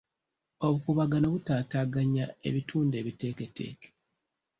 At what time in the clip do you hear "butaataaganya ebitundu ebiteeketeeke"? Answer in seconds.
1.33-3.89